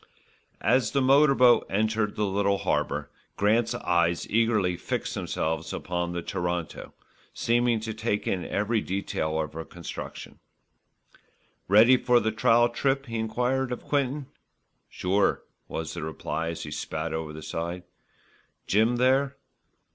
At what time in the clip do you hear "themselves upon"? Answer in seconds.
5.13-6.11